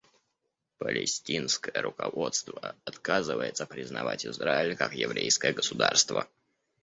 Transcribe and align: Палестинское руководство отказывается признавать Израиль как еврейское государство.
Палестинское 0.79 1.79
руководство 1.79 2.75
отказывается 2.85 3.67
признавать 3.67 4.25
Израиль 4.25 4.75
как 4.75 4.95
еврейское 4.95 5.53
государство. 5.53 6.27